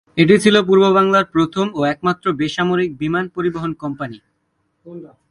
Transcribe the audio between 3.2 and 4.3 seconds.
পরিবহন কোম্পানি।